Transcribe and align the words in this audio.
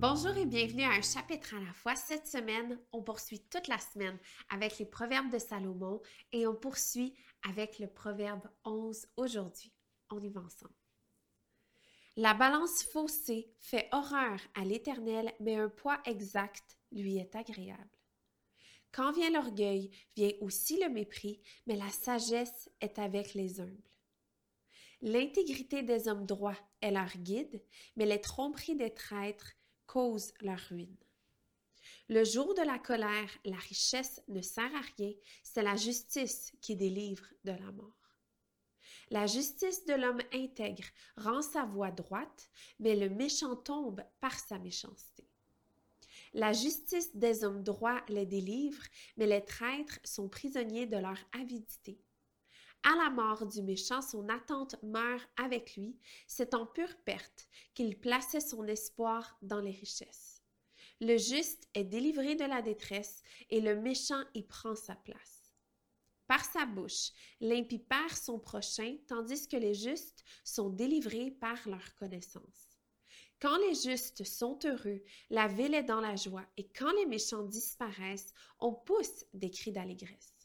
Bonjour 0.00 0.34
et 0.34 0.46
bienvenue 0.46 0.84
à 0.84 0.92
un 0.92 1.02
chapitre 1.02 1.54
à 1.54 1.60
la 1.60 1.74
fois. 1.74 1.94
Cette 1.94 2.26
semaine, 2.26 2.80
on 2.90 3.02
poursuit 3.02 3.44
toute 3.50 3.68
la 3.68 3.76
semaine 3.76 4.18
avec 4.48 4.78
les 4.78 4.86
proverbes 4.86 5.30
de 5.30 5.38
Salomon 5.38 6.00
et 6.32 6.46
on 6.46 6.54
poursuit 6.54 7.12
avec 7.46 7.78
le 7.78 7.86
proverbe 7.86 8.48
11 8.64 9.06
aujourd'hui. 9.18 9.74
On 10.08 10.22
y 10.22 10.30
va 10.30 10.40
ensemble. 10.40 10.72
La 12.16 12.32
balance 12.32 12.82
faussée 12.82 13.52
fait 13.60 13.90
horreur 13.92 14.40
à 14.54 14.64
l'Éternel, 14.64 15.34
mais 15.38 15.56
un 15.56 15.68
poids 15.68 16.00
exact 16.06 16.78
lui 16.90 17.18
est 17.18 17.36
agréable. 17.36 17.98
Quand 18.92 19.12
vient 19.12 19.28
l'orgueil, 19.28 19.90
vient 20.16 20.32
aussi 20.40 20.80
le 20.80 20.88
mépris, 20.88 21.42
mais 21.66 21.76
la 21.76 21.90
sagesse 21.90 22.70
est 22.80 22.98
avec 22.98 23.34
les 23.34 23.60
humbles. 23.60 23.90
L'intégrité 25.02 25.82
des 25.82 26.08
hommes 26.08 26.24
droits 26.24 26.58
est 26.80 26.90
leur 26.90 27.14
guide, 27.18 27.62
mais 27.96 28.06
les 28.06 28.22
tromperies 28.22 28.76
des 28.76 28.94
traîtres 28.94 29.52
causent 29.90 30.32
leur 30.40 30.60
ruine. 30.68 30.96
Le 32.08 32.22
jour 32.22 32.54
de 32.54 32.62
la 32.62 32.78
colère, 32.78 33.30
la 33.44 33.56
richesse 33.56 34.22
ne 34.28 34.40
sert 34.40 34.72
à 34.76 34.82
rien, 34.96 35.12
c'est 35.42 35.64
la 35.64 35.74
justice 35.74 36.52
qui 36.60 36.76
délivre 36.76 37.26
de 37.44 37.50
la 37.50 37.72
mort. 37.72 37.96
La 39.10 39.26
justice 39.26 39.84
de 39.86 39.94
l'homme 39.94 40.22
intègre 40.32 40.86
rend 41.16 41.42
sa 41.42 41.64
voie 41.64 41.90
droite, 41.90 42.50
mais 42.78 42.94
le 42.94 43.08
méchant 43.08 43.56
tombe 43.56 44.00
par 44.20 44.38
sa 44.38 44.60
méchanceté. 44.60 45.26
La 46.34 46.52
justice 46.52 47.16
des 47.16 47.42
hommes 47.42 47.64
droits 47.64 48.04
les 48.08 48.26
délivre, 48.26 48.84
mais 49.16 49.26
les 49.26 49.44
traîtres 49.44 49.98
sont 50.04 50.28
prisonniers 50.28 50.86
de 50.86 50.98
leur 50.98 51.18
avidité. 51.32 52.00
À 52.82 52.96
la 52.96 53.10
mort 53.10 53.46
du 53.46 53.62
méchant, 53.62 54.00
son 54.00 54.28
attente 54.28 54.76
meurt 54.82 55.28
avec 55.36 55.76
lui. 55.76 55.96
C'est 56.26 56.54
en 56.54 56.66
pure 56.66 56.96
perte 57.04 57.48
qu'il 57.74 57.98
plaçait 57.98 58.40
son 58.40 58.66
espoir 58.66 59.36
dans 59.42 59.60
les 59.60 59.72
richesses. 59.72 60.42
Le 61.00 61.16
juste 61.16 61.68
est 61.74 61.84
délivré 61.84 62.36
de 62.36 62.44
la 62.44 62.62
détresse 62.62 63.22
et 63.50 63.60
le 63.60 63.76
méchant 63.76 64.22
y 64.34 64.42
prend 64.42 64.74
sa 64.74 64.94
place. 64.94 65.52
Par 66.26 66.44
sa 66.44 66.64
bouche, 66.64 67.10
l'impie 67.40 67.78
perd 67.78 68.12
son 68.12 68.38
prochain, 68.38 68.96
tandis 69.08 69.48
que 69.48 69.56
les 69.56 69.74
justes 69.74 70.24
sont 70.44 70.70
délivrés 70.70 71.30
par 71.32 71.56
leur 71.68 71.94
connaissance. 71.96 72.78
Quand 73.40 73.58
les 73.58 73.74
justes 73.74 74.24
sont 74.24 74.58
heureux, 74.64 75.02
la 75.30 75.48
ville 75.48 75.74
est 75.74 75.82
dans 75.82 76.00
la 76.00 76.14
joie, 76.14 76.46
et 76.56 76.68
quand 76.68 76.92
les 76.92 77.06
méchants 77.06 77.42
disparaissent, 77.42 78.32
on 78.58 78.72
pousse 78.72 79.24
des 79.34 79.50
cris 79.50 79.72
d'allégresse. 79.72 80.39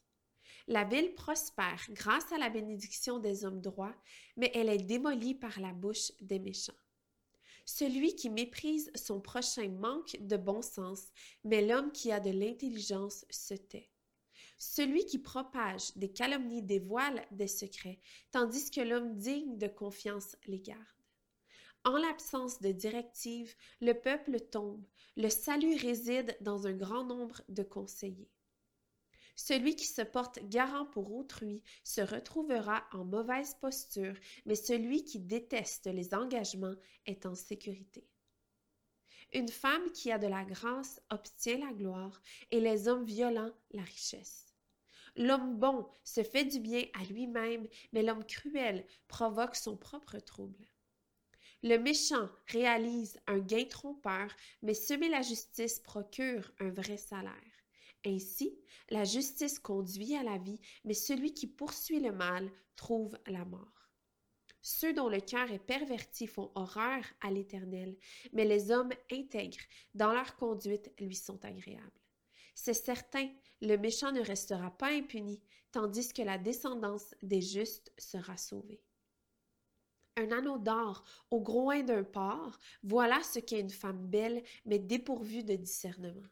La 0.67 0.83
ville 0.83 1.13
prospère 1.13 1.85
grâce 1.91 2.31
à 2.31 2.39
la 2.39 2.49
bénédiction 2.49 3.19
des 3.19 3.45
hommes 3.45 3.61
droits, 3.61 3.95
mais 4.35 4.52
elle 4.55 4.69
est 4.69 4.77
démolie 4.77 5.35
par 5.35 5.59
la 5.59 5.71
bouche 5.71 6.11
des 6.21 6.39
méchants. 6.39 6.73
Celui 7.66 8.16
qui 8.16 8.31
méprise 8.31 8.91
son 8.95 9.21
prochain 9.21 9.69
manque 9.69 10.17
de 10.21 10.38
bon 10.38 10.63
sens, 10.63 11.03
mais 11.43 11.66
l'homme 11.66 11.91
qui 11.91 12.11
a 12.11 12.19
de 12.19 12.31
l'intelligence 12.31 13.25
se 13.30 13.53
tait. 13.53 13.91
Celui 14.58 15.05
qui 15.05 15.19
propage 15.19 15.95
des 15.97 16.11
calomnies 16.11 16.63
dévoile 16.63 17.25
des 17.30 17.47
secrets, 17.47 17.99
tandis 18.31 18.71
que 18.71 18.81
l'homme 18.81 19.15
digne 19.17 19.58
de 19.59 19.67
confiance 19.67 20.36
les 20.47 20.61
garde. 20.61 20.82
En 21.83 21.97
l'absence 21.97 22.59
de 22.61 22.71
directives, 22.71 23.55
le 23.82 23.93
peuple 23.93 24.39
tombe, 24.39 24.83
le 25.15 25.30
salut 25.30 25.76
réside 25.76 26.36
dans 26.42 26.65
un 26.65 26.73
grand 26.73 27.03
nombre 27.03 27.43
de 27.49 27.61
conseillers. 27.61 28.32
Celui 29.35 29.75
qui 29.75 29.85
se 29.85 30.01
porte 30.01 30.39
garant 30.47 30.85
pour 30.85 31.13
autrui 31.13 31.61
se 31.83 32.01
retrouvera 32.01 32.85
en 32.93 33.03
mauvaise 33.03 33.55
posture, 33.55 34.15
mais 34.45 34.55
celui 34.55 35.03
qui 35.03 35.19
déteste 35.19 35.87
les 35.87 36.13
engagements 36.13 36.75
est 37.05 37.25
en 37.25 37.35
sécurité. 37.35 38.07
Une 39.33 39.49
femme 39.49 39.91
qui 39.91 40.11
a 40.11 40.17
de 40.17 40.27
la 40.27 40.45
grâce 40.45 41.01
obtient 41.09 41.57
la 41.57 41.73
gloire, 41.73 42.21
et 42.51 42.61
les 42.61 42.87
hommes 42.87 43.03
violents 43.03 43.51
la 43.71 43.83
richesse. 43.83 44.45
L'homme 45.17 45.57
bon 45.57 45.87
se 46.03 46.23
fait 46.23 46.45
du 46.45 46.59
bien 46.59 46.83
à 46.93 47.03
lui-même, 47.05 47.67
mais 47.91 48.03
l'homme 48.03 48.25
cruel 48.25 48.85
provoque 49.07 49.55
son 49.55 49.75
propre 49.75 50.19
trouble. 50.19 50.65
Le 51.63 51.77
méchant 51.77 52.29
réalise 52.47 53.19
un 53.27 53.39
gain 53.39 53.65
trompeur, 53.65 54.29
mais 54.61 54.73
semer 54.73 55.09
la 55.09 55.21
justice 55.21 55.79
procure 55.79 56.52
un 56.59 56.69
vrai 56.69 56.97
salaire. 56.97 57.64
Ainsi, 58.05 58.60
la 58.89 59.04
justice 59.04 59.58
conduit 59.58 60.16
à 60.16 60.23
la 60.23 60.38
vie, 60.38 60.60
mais 60.83 60.93
celui 60.93 61.33
qui 61.33 61.48
poursuit 61.48 61.99
le 61.99 62.11
mal 62.11 62.52
trouve 62.76 63.17
la 63.26 63.45
mort. 63.45 63.89
Ceux 64.61 64.93
dont 64.93 65.10
le 65.10 65.20
cœur 65.20 65.52
est 65.52 65.60
perverti 65.60 66.27
font 66.27 66.52
horreur 66.55 67.04
à 67.21 67.32
l'Éternel, 67.32 67.95
mais 68.33 68.45
les 68.45 68.71
hommes 68.71 68.94
intègres 69.11 69.64
dans 69.94 70.11
leur 70.11 70.36
conduite 70.36 70.92
lui 70.99 71.15
sont 71.15 71.44
agréables. 71.45 72.02
C'est 72.55 72.73
certain, 72.73 73.30
le 73.61 73.76
méchant 73.76 74.11
ne 74.11 74.21
restera 74.21 74.71
pas 74.71 74.92
impuni, 74.92 75.42
tandis 75.71 76.14
que 76.14 76.21
la 76.21 76.38
descendance 76.38 77.14
des 77.21 77.42
justes 77.42 77.92
sera 77.98 78.38
sauvée. 78.38 78.82
Un 80.17 80.32
anneau 80.32 80.58
d'or 80.58 81.04
au 81.30 81.42
groin 81.42 81.83
d'un 81.83 82.04
porc, 82.04 82.58
voilà 82.82 83.21
ce 83.21 83.39
qu'est 83.39 83.60
une 83.60 83.70
femme 83.70 84.08
belle, 84.08 84.42
mais 84.65 84.80
dépourvue 84.80 85.44
de 85.44 85.55
discernement. 85.55 86.30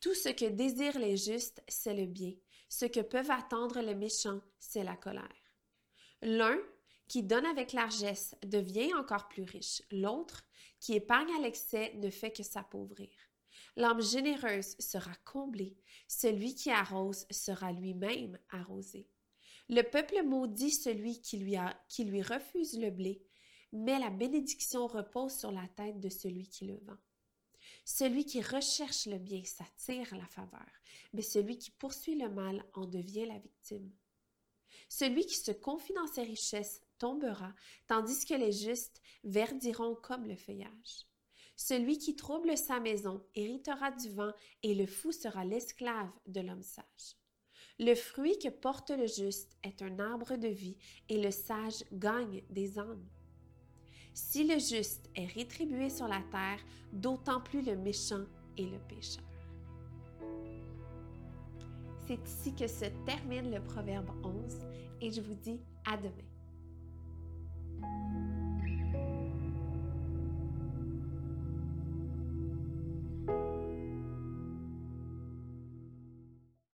Tout 0.00 0.14
ce 0.14 0.30
que 0.30 0.46
désirent 0.46 0.98
les 0.98 1.16
justes, 1.16 1.62
c'est 1.68 1.94
le 1.94 2.06
bien. 2.06 2.32
Ce 2.68 2.86
que 2.86 3.00
peuvent 3.00 3.30
attendre 3.30 3.80
les 3.80 3.94
méchants, 3.94 4.40
c'est 4.58 4.84
la 4.84 4.96
colère. 4.96 5.28
L'un, 6.22 6.58
qui 7.06 7.22
donne 7.22 7.44
avec 7.46 7.72
largesse, 7.72 8.34
devient 8.42 8.94
encore 8.94 9.28
plus 9.28 9.42
riche. 9.42 9.82
L'autre, 9.90 10.44
qui 10.78 10.94
épargne 10.94 11.30
à 11.34 11.40
l'excès, 11.40 11.92
ne 11.96 12.08
fait 12.08 12.30
que 12.30 12.42
s'appauvrir. 12.42 13.10
L'âme 13.76 14.00
généreuse 14.00 14.76
sera 14.78 15.14
comblée. 15.24 15.76
Celui 16.08 16.54
qui 16.54 16.70
arrose 16.70 17.26
sera 17.30 17.72
lui-même 17.72 18.38
arrosé. 18.50 19.08
Le 19.68 19.82
peuple 19.82 20.22
maudit 20.24 20.70
celui 20.70 21.20
qui 21.20 21.38
lui, 21.38 21.56
qui 21.88 22.04
lui 22.04 22.22
refuse 22.22 22.78
le 22.78 22.90
blé, 22.90 23.22
mais 23.72 23.98
la 23.98 24.10
bénédiction 24.10 24.86
repose 24.86 25.36
sur 25.36 25.52
la 25.52 25.68
tête 25.76 26.00
de 26.00 26.08
celui 26.08 26.48
qui 26.48 26.66
le 26.66 26.78
vend. 26.84 26.98
Celui 27.84 28.24
qui 28.24 28.40
recherche 28.40 29.06
le 29.06 29.18
bien 29.18 29.42
s'attire 29.44 30.14
la 30.16 30.26
faveur, 30.26 30.70
mais 31.12 31.22
celui 31.22 31.58
qui 31.58 31.70
poursuit 31.70 32.14
le 32.14 32.28
mal 32.28 32.64
en 32.74 32.86
devient 32.86 33.26
la 33.26 33.38
victime. 33.38 33.90
Celui 34.88 35.24
qui 35.26 35.36
se 35.36 35.52
confie 35.52 35.92
dans 35.94 36.06
ses 36.06 36.22
richesses 36.22 36.82
tombera, 36.98 37.54
tandis 37.86 38.24
que 38.24 38.34
les 38.34 38.52
justes 38.52 39.00
verdiront 39.24 39.94
comme 39.94 40.26
le 40.26 40.36
feuillage. 40.36 41.06
Celui 41.56 41.98
qui 41.98 42.16
trouble 42.16 42.56
sa 42.56 42.80
maison 42.80 43.22
héritera 43.34 43.90
du 43.90 44.08
vent, 44.10 44.32
et 44.62 44.74
le 44.74 44.86
fou 44.86 45.12
sera 45.12 45.44
l'esclave 45.44 46.10
de 46.26 46.40
l'homme 46.40 46.62
sage. 46.62 47.16
Le 47.78 47.94
fruit 47.94 48.38
que 48.38 48.48
porte 48.48 48.90
le 48.90 49.06
juste 49.06 49.56
est 49.62 49.80
un 49.82 49.98
arbre 49.98 50.36
de 50.36 50.48
vie, 50.48 50.76
et 51.08 51.20
le 51.20 51.30
sage 51.30 51.84
gagne 51.92 52.42
des 52.50 52.78
âmes. 52.78 53.08
Si 54.12 54.46
le 54.46 54.58
juste 54.58 55.08
est 55.14 55.26
rétribué 55.26 55.88
sur 55.88 56.08
la 56.08 56.20
terre, 56.30 56.58
d'autant 56.92 57.40
plus 57.40 57.62
le 57.62 57.76
méchant 57.76 58.24
et 58.56 58.66
le 58.66 58.78
pécheur. 58.88 59.24
C'est 62.06 62.28
ici 62.28 62.54
que 62.54 62.66
se 62.66 62.86
termine 63.06 63.52
le 63.52 63.62
Proverbe 63.62 64.10
11 64.24 64.58
et 65.00 65.12
je 65.12 65.20
vous 65.20 65.34
dis 65.34 65.60
à 65.86 65.96
demain. 65.96 66.39